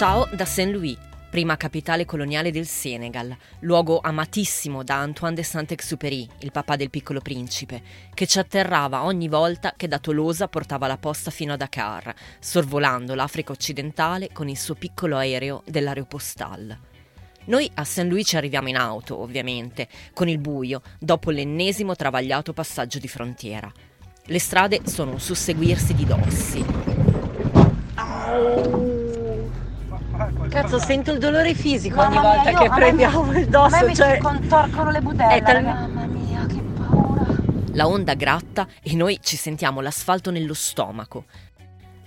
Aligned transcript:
Ciao 0.00 0.26
da 0.32 0.46
Saint-Louis, 0.46 0.96
prima 1.28 1.58
capitale 1.58 2.06
coloniale 2.06 2.50
del 2.50 2.64
Senegal, 2.64 3.36
luogo 3.58 4.00
amatissimo 4.02 4.82
da 4.82 4.94
Antoine 4.94 5.34
de 5.34 5.42
Saint-Exupéry, 5.42 6.26
il 6.38 6.52
papà 6.52 6.76
del 6.76 6.88
piccolo 6.88 7.20
principe, 7.20 7.82
che 8.14 8.26
ci 8.26 8.38
atterrava 8.38 9.04
ogni 9.04 9.28
volta 9.28 9.74
che 9.76 9.88
da 9.88 9.98
Tolosa 9.98 10.48
portava 10.48 10.86
la 10.86 10.96
posta 10.96 11.30
fino 11.30 11.52
a 11.52 11.58
Dakar, 11.58 12.14
sorvolando 12.38 13.14
l'Africa 13.14 13.52
occidentale 13.52 14.30
con 14.32 14.48
il 14.48 14.56
suo 14.56 14.74
piccolo 14.74 15.18
aereo 15.18 15.62
dell'aeropostale. 15.66 16.78
Noi 17.44 17.70
a 17.74 17.84
St. 17.84 18.04
Louis 18.04 18.26
ci 18.26 18.38
arriviamo 18.38 18.70
in 18.70 18.76
auto, 18.76 19.20
ovviamente, 19.20 19.86
con 20.14 20.28
il 20.28 20.38
buio, 20.38 20.80
dopo 20.98 21.28
l'ennesimo 21.28 21.94
travagliato 21.94 22.54
passaggio 22.54 22.98
di 22.98 23.06
frontiera. 23.06 23.70
Le 24.24 24.38
strade 24.38 24.80
sono 24.86 25.10
un 25.10 25.20
susseguirsi 25.20 25.92
di 25.92 26.06
dossi. 26.06 26.64
Cazzo, 30.50 30.78
sento 30.80 31.12
il 31.12 31.18
dolore 31.18 31.54
fisico 31.54 32.00
ogni 32.00 32.16
Mamma 32.16 32.20
mia, 32.20 32.34
volta 32.34 32.50
io- 32.50 32.58
che 32.58 32.64
a 32.64 32.68
me 32.70 32.74
prendiamo 32.76 33.22
mi- 33.22 33.38
il 33.38 33.46
dosso. 33.48 33.76
A 33.76 33.80
me 33.80 33.86
mi 33.86 33.94
cioè- 33.94 34.14
si 34.16 34.20
contorcono 34.20 34.90
le 34.90 35.00
budelle. 35.00 35.34
È 35.36 35.42
tal- 35.42 35.54
raga. 35.54 35.72
Mamma 35.72 36.04
mia, 36.06 36.46
che 36.46 36.60
paura. 36.76 37.26
La 37.72 37.86
onda 37.86 38.14
gratta 38.14 38.66
e 38.82 38.94
noi 38.94 39.18
ci 39.22 39.36
sentiamo 39.36 39.80
l'asfalto 39.80 40.30
nello 40.30 40.54
stomaco. 40.54 41.24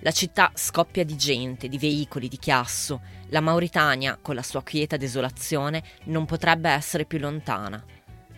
La 0.02 0.12
città 0.12 0.52
scoppia 0.54 1.06
di 1.06 1.16
gente, 1.16 1.70
di 1.70 1.78
veicoli, 1.78 2.28
di 2.28 2.38
chiasso. 2.38 3.00
La 3.30 3.40
Mauritania, 3.40 4.20
con 4.22 4.36
la 4.36 4.44
sua 4.44 4.62
quieta 4.62 4.98
desolazione, 4.98 5.82
non 6.06 6.26
potrebbe 6.26 6.70
essere 6.70 7.06
più 7.06 7.20
lontana. 7.20 7.82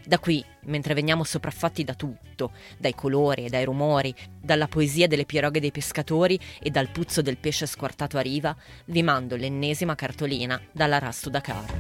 Da 0.08 0.20
qui, 0.20 0.44
mentre 0.66 0.94
veniamo 0.94 1.24
sopraffatti 1.24 1.84
da 1.84 1.96
tutto, 1.96 2.52
dai 2.78 2.94
colori 2.94 3.46
e 3.46 3.50
dai 3.50 3.66
rumori, 3.66 4.14
dalla 4.40 4.68
poesia 4.68 5.08
delle 5.08 5.26
piroghe 5.26 5.60
dei 5.60 5.72
pescatori 5.72 6.40
e 6.62 6.70
dal 6.70 6.90
puzzo 6.90 7.24
del 7.24 7.38
pesce 7.38 7.66
squartato 7.66 8.18
a 8.18 8.22
riva, 8.22 8.56
vi 8.86 9.02
mando 9.02 9.36
l'ennesima 9.36 9.96
cartolina 9.96 10.62
dalla 10.72 11.00
Rastu 11.00 11.32
Dakar. 11.32 11.74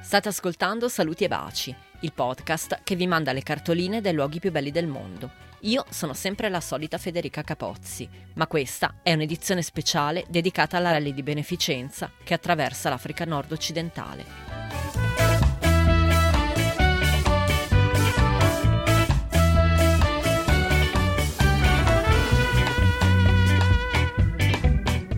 State 0.00 0.28
ascoltando 0.28 0.88
Saluti 0.88 1.24
e 1.24 1.28
Baci, 1.28 1.76
il 2.00 2.14
podcast 2.14 2.80
che 2.82 2.96
vi 2.96 3.06
manda 3.06 3.32
le 3.32 3.42
cartoline 3.42 4.00
dai 4.00 4.14
luoghi 4.14 4.38
più 4.38 4.50
belli 4.50 4.70
del 4.70 4.86
mondo. 4.86 5.47
Io 5.62 5.84
sono 5.90 6.14
sempre 6.14 6.48
la 6.50 6.60
solita 6.60 6.98
Federica 6.98 7.42
Capozzi, 7.42 8.08
ma 8.34 8.46
questa 8.46 9.00
è 9.02 9.12
un'edizione 9.12 9.60
speciale 9.62 10.24
dedicata 10.28 10.76
alla 10.76 10.92
rally 10.92 11.12
di 11.12 11.24
beneficenza 11.24 12.12
che 12.22 12.32
attraversa 12.32 12.88
l'Africa 12.88 13.24
nord-occidentale. 13.24 14.24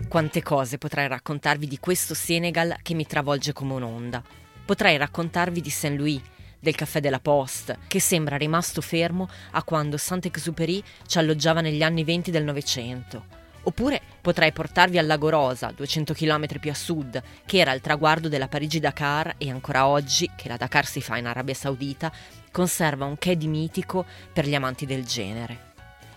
Quante 0.07 0.41
cose 0.41 0.79
potrei 0.79 1.07
raccontarvi 1.07 1.67
di 1.67 1.77
questo 1.77 2.15
Senegal 2.15 2.77
che 2.81 2.95
mi 2.95 3.05
travolge 3.05 3.53
come 3.53 3.73
un'onda. 3.73 4.23
Potrei 4.65 4.97
raccontarvi 4.97 5.61
di 5.61 5.69
Saint 5.69 5.97
Louis, 5.97 6.19
del 6.61 6.75
caffè 6.75 7.01
della 7.01 7.19
Poste, 7.19 7.79
che 7.87 7.99
sembra 7.99 8.37
rimasto 8.37 8.79
fermo 8.79 9.27
a 9.51 9.63
quando 9.63 9.97
Saint-Exupéry 9.97 10.81
ci 11.07 11.17
alloggiava 11.17 11.59
negli 11.59 11.83
anni 11.83 12.05
20 12.05 12.31
del 12.31 12.45
Novecento. 12.45 13.39
Oppure 13.63 14.01
potrei 14.21 14.51
portarvi 14.51 14.97
al 14.97 15.05
Lago 15.05 15.29
Rosa, 15.29 15.71
200 15.75 16.13
km 16.13 16.59
più 16.59 16.71
a 16.71 16.75
sud, 16.75 17.21
che 17.45 17.57
era 17.57 17.73
il 17.73 17.81
traguardo 17.81 18.27
della 18.27 18.47
Parigi-Dakar 18.47 19.35
e 19.37 19.49
ancora 19.49 19.87
oggi, 19.87 20.29
che 20.35 20.47
la 20.47 20.57
Dakar 20.57 20.85
si 20.85 21.01
fa 21.01 21.17
in 21.17 21.27
Arabia 21.27 21.53
Saudita, 21.53 22.11
conserva 22.51 23.05
un 23.05 23.17
che 23.17 23.37
di 23.37 23.47
mitico 23.47 24.05
per 24.33 24.47
gli 24.47 24.55
amanti 24.55 24.85
del 24.85 25.05
genere. 25.05 25.69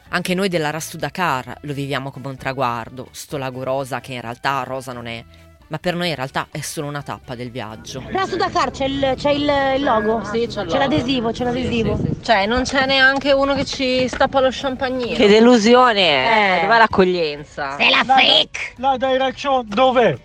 Anche 0.09 0.35
noi 0.35 0.49
della 0.49 0.71
Rastu 0.71 0.97
Dakar 0.97 1.59
lo 1.63 1.73
viviamo 1.73 2.11
come 2.11 2.29
un 2.29 2.37
traguardo, 2.37 3.09
sto 3.11 3.37
lago 3.37 3.63
rosa 3.63 4.01
che 4.01 4.13
in 4.13 4.21
realtà 4.21 4.63
rosa 4.63 4.93
non 4.93 5.07
è, 5.07 5.25
ma 5.69 5.79
per 5.79 5.95
noi 5.95 6.09
in 6.11 6.15
realtà 6.15 6.49
è 6.51 6.61
solo 6.61 6.87
una 6.87 7.03
tappa 7.03 7.35
del 7.35 7.51
viaggio. 7.51 8.03
Rasu 8.11 8.37
Dakar 8.37 8.71
c'è 8.71 8.85
il, 8.85 9.15
c'è 9.17 9.31
il, 9.31 9.83
logo? 9.83 10.23
Sì, 10.25 10.47
c'è 10.47 10.47
il 10.47 10.49
C'è 10.49 10.63
logo. 10.65 10.77
l'adesivo, 10.79 11.31
c'è 11.31 11.45
l'adesivo. 11.45 11.99
Cioè, 12.23 12.47
non 12.47 12.63
c'è 12.63 12.87
neanche 12.87 13.33
uno 13.33 13.55
che 13.55 13.65
ci 13.65 14.07
stappa 14.09 14.41
lo 14.41 14.49
champagnino. 14.51 15.17
Che 15.17 15.27
delusione! 15.27 16.59
Eh. 16.59 16.61
Dov'è 16.63 16.79
l'accoglienza? 16.79 17.77
Sei 17.77 17.91
la 17.91 18.05
freak! 18.05 18.75
La 18.77 18.97
direction 18.97 19.67
dov'è? 19.67 20.17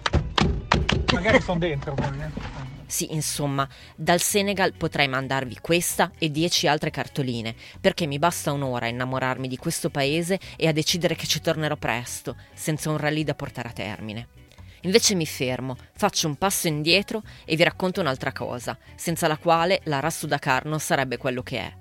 Magari 1.13 1.41
sono 1.41 1.59
dentro 1.59 1.93
poi, 1.93 2.07
eh. 2.19 2.57
Sì, 2.85 3.13
insomma, 3.13 3.67
dal 3.95 4.19
Senegal 4.19 4.73
potrei 4.73 5.07
mandarvi 5.07 5.59
questa 5.61 6.11
e 6.17 6.31
dieci 6.31 6.67
altre 6.67 6.89
cartoline, 6.89 7.53
perché 7.79 8.07
mi 8.07 8.17
basta 8.17 8.51
un'ora 8.51 8.87
a 8.87 8.89
innamorarmi 8.89 9.47
di 9.47 9.57
questo 9.57 9.91
paese 9.91 10.39
e 10.55 10.67
a 10.67 10.71
decidere 10.71 11.13
che 11.13 11.27
ci 11.27 11.39
tornerò 11.39 11.75
presto, 11.75 12.35
senza 12.51 12.89
un 12.89 12.97
rally 12.97 13.23
da 13.23 13.35
portare 13.35 13.67
a 13.69 13.73
termine. 13.73 14.27
Invece 14.81 15.15
mi 15.15 15.25
fermo, 15.25 15.75
faccio 15.93 16.27
un 16.27 16.35
passo 16.35 16.67
indietro 16.67 17.23
e 17.45 17.55
vi 17.55 17.63
racconto 17.63 17.99
un'altra 18.01 18.31
cosa, 18.31 18.77
senza 18.95 19.27
la 19.27 19.37
quale 19.37 19.81
la 19.83 19.99
Rastu 19.99 20.27
Dakar 20.27 20.65
non 20.65 20.79
sarebbe 20.79 21.17
quello 21.17 21.41
che 21.43 21.59
è. 21.59 21.73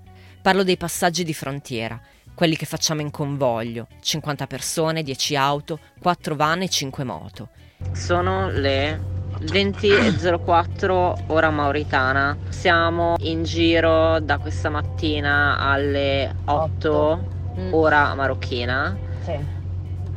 Parlo 0.43 0.65
dei 0.65 0.77
passaggi 0.77 1.25
di 1.25 1.35
frontiera, 1.35 2.01
quelli 2.35 2.57
che 2.57 2.67
facciamo 2.67 3.01
in 3.01 3.11
convoglio, 3.11 3.89
50 4.01 4.47
persone, 4.47 5.03
10 5.03 5.37
auto, 5.37 5.79
4 6.01 6.37
van 6.37 6.63
e 6.63 6.69
5 6.69 7.05
moto. 7.05 7.49
Sono 7.93 8.49
le 8.51 9.01
20.04 9.41 11.25
ora 11.29 11.51
mauritana. 11.51 12.37
Siamo 12.49 13.17
in 13.21 13.45
giro 13.45 14.19
da 14.21 14.39
questa 14.39 14.71
mattina 14.71 15.59
alle 15.59 16.35
8 16.47 17.37
Mm. 17.59 17.73
ora 17.75 18.15
marocchina. 18.15 18.97
Sì. 19.25 19.37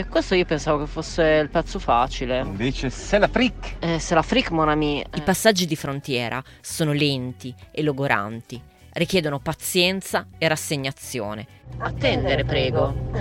E 0.02 0.08
questo 0.08 0.34
io 0.34 0.46
pensavo 0.46 0.80
che 0.80 0.88
fosse 0.88 1.22
il 1.44 1.50
pezzo 1.50 1.78
facile. 1.78 2.40
Invece 2.40 2.90
c'est 2.90 3.20
la 3.20 3.28
fric. 3.28 3.76
Eh, 3.78 4.00
se 4.00 4.16
la 4.16 4.24
fric 4.24 4.50
mon 4.50 4.68
ami. 4.68 5.06
I 5.14 5.22
passaggi 5.22 5.68
di 5.68 5.76
frontiera 5.76 6.42
sono 6.60 6.92
lenti 6.92 7.54
e 7.70 7.84
logoranti, 7.84 8.60
richiedono 8.94 9.38
pazienza 9.38 10.26
e 10.40 10.48
rassegnazione. 10.48 11.46
Attendere, 11.78 12.44
prego. 12.46 13.12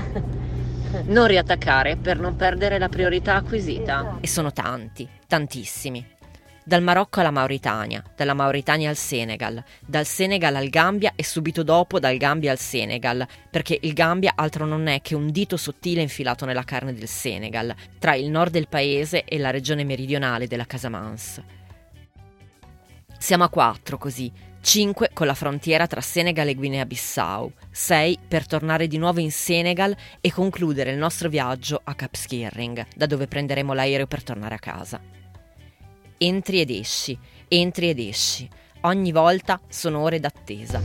Non 1.05 1.27
riattaccare 1.27 1.97
per 1.97 2.19
non 2.19 2.35
perdere 2.35 2.79
la 2.79 2.89
priorità 2.89 3.35
acquisita. 3.35 4.17
E 4.21 4.27
sono 4.27 4.51
tanti, 4.51 5.07
tantissimi. 5.27 6.03
Dal 6.71 6.85
Marocco 6.85 7.19
alla 7.19 7.33
Mauritania, 7.33 8.01
dalla 8.15 8.33
Mauritania 8.33 8.91
al 8.91 8.97
Senegal, 8.97 9.61
dal 9.85 10.07
Senegal 10.07 10.55
al 10.55 10.69
Gambia 10.69 11.15
e 11.17 11.25
subito 11.25 11.65
dopo 11.65 11.99
dal 11.99 12.17
Gambia 12.17 12.53
al 12.53 12.61
Senegal, 12.61 13.27
perché 13.51 13.77
il 13.83 13.93
Gambia 13.93 14.35
altro 14.37 14.67
non 14.67 14.87
è 14.87 15.01
che 15.01 15.17
un 15.17 15.33
dito 15.33 15.57
sottile 15.57 16.01
infilato 16.01 16.45
nella 16.45 16.63
carne 16.63 16.95
del 16.95 17.09
Senegal, 17.09 17.75
tra 17.99 18.15
il 18.15 18.31
nord 18.31 18.53
del 18.53 18.69
paese 18.69 19.25
e 19.25 19.37
la 19.39 19.51
regione 19.51 19.83
meridionale 19.83 20.47
della 20.47 20.65
Casamance. 20.65 21.43
Siamo 23.19 23.43
a 23.43 23.49
quattro 23.49 23.99
così, 23.99 24.31
cinque 24.61 25.11
con 25.13 25.27
la 25.27 25.35
frontiera 25.35 25.89
tra 25.89 26.01
Senegal 26.01 26.47
e 26.47 26.55
Guinea-Bissau, 26.55 27.53
sei 27.73 28.17
per 28.29 28.47
tornare 28.47 28.87
di 28.87 28.97
nuovo 28.97 29.19
in 29.19 29.33
Senegal 29.33 29.97
e 30.21 30.31
concludere 30.31 30.93
il 30.93 30.99
nostro 30.99 31.29
viaggio 31.29 31.81
a 31.83 31.97
Cap 31.97 32.15
Skirring, 32.15 32.87
da 32.95 33.07
dove 33.07 33.27
prenderemo 33.27 33.73
l'aereo 33.73 34.07
per 34.07 34.23
tornare 34.23 34.55
a 34.55 34.61
casa. 34.61 35.19
Entri 36.23 36.61
ed 36.61 36.69
esci, 36.69 37.19
entri 37.49 37.89
ed 37.89 37.99
esci. 37.99 38.47
Ogni 38.83 39.11
volta 39.11 39.59
sono 39.71 40.01
ore 40.01 40.21
d'attesa. 40.21 40.79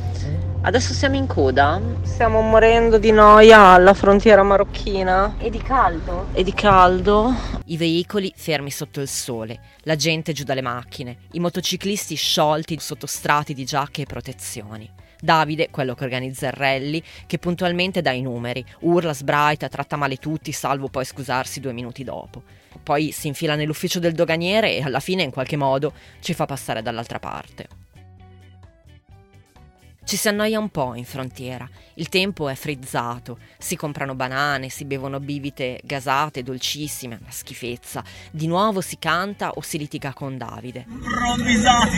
Adesso 0.62 0.94
siamo 0.94 1.18
in 1.18 1.28
coda. 1.28 1.82
Stiamo 2.04 2.40
morendo 2.40 2.98
di 2.98 3.12
noia 3.12 3.60
alla 3.60 3.94
frontiera 3.94 4.44
marocchina 4.44 5.36
E 5.38 5.50
di 5.50 5.58
caldo? 5.58 6.28
e 6.32 6.42
di 6.42 6.54
caldo. 6.54 7.34
I 7.66 7.76
veicoli 7.76 8.32
fermi 8.34 8.72
sotto 8.72 9.02
il 9.02 9.10
sole, 9.10 9.60
la 9.82 9.98
gente 9.98 10.32
giù 10.32 10.46
dalle 10.46 10.62
macchine, 10.62 11.18
i 11.34 11.40
motociclisti 11.42 12.16
sciolti 12.16 12.78
sotto 12.80 13.06
strati 13.06 13.54
di 13.54 13.66
giacche 13.66 14.04
e 14.04 14.06
protezioni. 14.06 14.90
Davide, 15.20 15.70
quello 15.70 15.96
che 15.96 16.04
organizza 16.04 16.48
il 16.48 16.54
rally, 16.54 17.02
che 17.26 17.38
puntualmente 17.38 18.02
dà 18.02 18.12
i 18.12 18.22
numeri, 18.22 18.66
urla, 18.82 19.14
sbraita, 19.14 19.70
tratta 19.70 19.96
male 19.96 20.18
tutti, 20.18 20.52
salvo 20.52 20.88
poi 20.88 21.06
scusarsi 21.06 21.60
due 21.60 21.74
minuti 21.74 22.04
dopo. 22.04 22.44
Poi 22.84 23.12
si 23.12 23.28
infila 23.28 23.56
nell'ufficio 23.56 24.00
del 24.00 24.14
doganiere 24.14 24.76
e 24.76 24.82
alla 24.82 25.00
fine, 25.00 25.24
in 25.24 25.32
qualche 25.32 25.56
modo, 25.56 25.94
ci 26.20 26.34
fa 26.34 26.46
passare 26.46 26.82
dall'altra 26.82 27.20
parte. 27.20 27.84
Ci 30.06 30.18
si 30.18 30.28
annoia 30.28 30.60
un 30.60 30.70
po' 30.70 30.94
in 30.94 31.04
frontiera, 31.04 31.68
il 31.96 32.10
tempo 32.10 32.48
è 32.48 32.54
frizzato, 32.54 33.40
si 33.58 33.76
comprano 33.76 34.14
banane, 34.14 34.70
si 34.70 34.86
bevono 34.86 35.20
bibite 35.20 35.80
gasate, 35.84 36.44
dolcissime, 36.44 37.18
una 37.20 37.32
schifezza. 37.32 38.04
Di 38.30 38.46
nuovo 38.46 38.82
si 38.82 39.00
canta 39.00 39.54
o 39.54 39.62
si 39.62 39.80
litiga 39.80 40.14
con 40.14 40.38
Davide. 40.38 40.86
Improvvisati. 40.88 41.90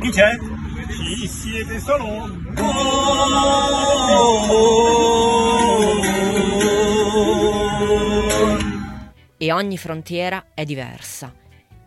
Chi 0.00 0.10
c'è? 0.10 0.36
Chi 0.88 1.28
siete 1.28 1.78
solo? 1.80 2.30
E 9.36 9.52
ogni 9.52 9.76
frontiera 9.76 10.46
è 10.54 10.64
diversa. 10.64 11.34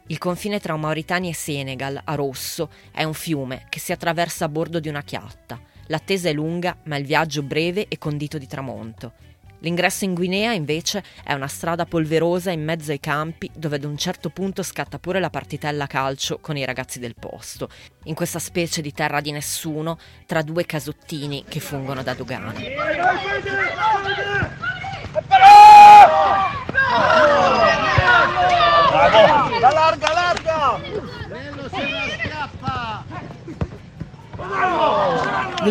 Il 0.06 0.18
confine 0.20 0.60
tra 0.60 0.76
Mauritania 0.76 1.32
e 1.32 1.34
Senegal, 1.34 2.00
a 2.04 2.14
rosso, 2.14 2.70
è 2.92 3.04
un 3.04 3.16
fiume 3.16 3.66
che 3.70 3.80
si 3.80 3.92
attraversa 3.92 4.46
a 4.46 4.50
bordo 4.50 4.80
di 4.80 4.88
una 4.88 5.02
chiatta. 5.02 5.60
L'attesa 5.88 6.30
è 6.30 6.34
lunga, 6.34 6.78
ma 6.84 6.96
il 6.98 7.06
viaggio 7.06 7.42
breve 7.42 7.88
e 7.88 7.98
condito 7.98 8.38
di 8.38 8.46
tramonto. 8.46 9.14
L'ingresso 9.62 10.06
in 10.06 10.16
Guinea, 10.16 10.54
invece, 10.54 11.04
è 11.24 11.34
una 11.34 11.48
strada 11.48 11.86
polverosa 11.86 12.50
in 12.50 12.64
mezzo 12.64 12.92
ai 12.92 13.00
campi, 13.00 13.50
dove 13.54 13.76
ad 13.76 13.84
un 13.84 13.96
certo 13.96 14.30
punto 14.30 14.64
scatta 14.64 14.98
pure 14.98 15.20
la 15.20 15.30
partitella 15.30 15.86
calcio 15.86 16.40
con 16.40 16.58
i 16.58 16.66
ragazzi 16.66 17.00
del 17.00 17.16
posto, 17.16 17.70
in 18.06 18.16
questa 18.16 18.40
specie 18.40 18.82
di 18.82 18.92
terra 18.92 19.22
di 19.22 19.32
nessuno, 19.32 20.00
tra 20.26 20.42
due 20.42 20.66
casottini 20.66 21.46
che 21.48 21.60
fungono 21.60 22.02
da 22.02 22.14
dogana. 22.16 22.54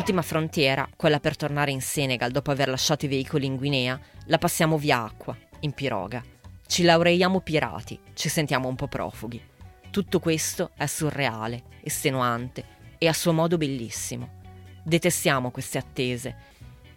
L'ultima 0.01 0.23
frontiera, 0.23 0.89
quella 0.97 1.21
per 1.21 1.37
tornare 1.37 1.73
in 1.73 1.83
Senegal 1.83 2.31
dopo 2.31 2.51
aver 2.51 2.71
lasciato 2.71 3.05
i 3.05 3.09
veicoli 3.09 3.45
in 3.45 3.57
Guinea, 3.57 4.01
la 4.29 4.39
passiamo 4.39 4.79
via 4.79 5.05
acqua, 5.05 5.37
in 5.61 5.73
piroga. 5.73 6.25
Ci 6.67 6.85
laureiamo 6.85 7.41
pirati, 7.41 8.01
ci 8.15 8.31
sentiamo 8.31 8.67
un 8.67 8.77
po' 8.77 8.89
profughi. 8.89 9.39
Tutto 9.91 10.19
questo 10.19 10.71
è 10.75 10.87
surreale, 10.87 11.65
estenuante 11.83 12.65
e 12.97 13.09
a 13.09 13.13
suo 13.13 13.35
modo 13.35 13.59
bellissimo. 13.59 14.41
Detestiamo 14.83 15.51
queste 15.51 15.77
attese, 15.77 16.35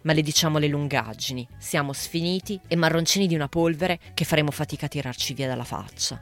malediciamo 0.00 0.56
le 0.56 0.68
lungaggini, 0.68 1.46
siamo 1.58 1.92
sfiniti 1.92 2.58
e 2.66 2.74
marroncini 2.74 3.26
di 3.26 3.34
una 3.34 3.48
polvere 3.48 4.00
che 4.14 4.24
faremo 4.24 4.50
fatica 4.50 4.86
a 4.86 4.88
tirarci 4.88 5.34
via 5.34 5.46
dalla 5.46 5.64
faccia. 5.64 6.18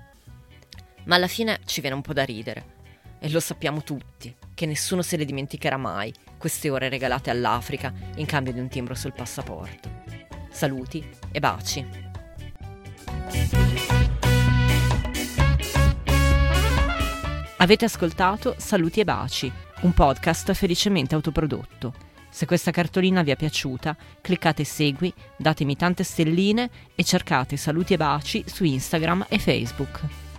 Ma 1.04 1.14
alla 1.14 1.28
fine 1.28 1.60
ci 1.64 1.80
viene 1.80 1.94
un 1.94 2.02
po' 2.02 2.12
da 2.12 2.24
ridere. 2.24 2.80
E 3.24 3.30
lo 3.30 3.38
sappiamo 3.38 3.84
tutti, 3.84 4.34
che 4.52 4.66
nessuno 4.66 5.00
se 5.00 5.16
le 5.16 5.24
dimenticherà 5.24 5.76
mai, 5.76 6.12
queste 6.36 6.70
ore 6.70 6.88
regalate 6.88 7.30
all'Africa 7.30 7.92
in 8.16 8.26
cambio 8.26 8.52
di 8.52 8.58
un 8.58 8.66
timbro 8.66 8.96
sul 8.96 9.12
passaporto. 9.12 9.88
Saluti 10.50 11.08
e 11.30 11.38
baci. 11.38 11.86
Avete 17.58 17.84
ascoltato 17.84 18.56
Saluti 18.58 18.98
e 18.98 19.04
baci, 19.04 19.52
un 19.82 19.92
podcast 19.92 20.52
felicemente 20.52 21.14
autoprodotto. 21.14 21.94
Se 22.28 22.44
questa 22.44 22.72
cartolina 22.72 23.22
vi 23.22 23.30
è 23.30 23.36
piaciuta, 23.36 23.96
cliccate 24.20 24.64
segui, 24.64 25.14
datemi 25.36 25.76
tante 25.76 26.02
stelline 26.02 26.68
e 26.96 27.04
cercate 27.04 27.56
Saluti 27.56 27.92
e 27.92 27.98
baci 27.98 28.42
su 28.48 28.64
Instagram 28.64 29.26
e 29.28 29.38
Facebook. 29.38 30.31